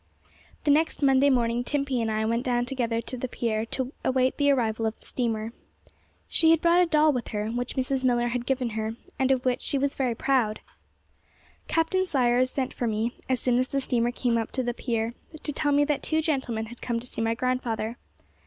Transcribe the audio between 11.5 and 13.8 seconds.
Captain Sayers sent for me, as soon as the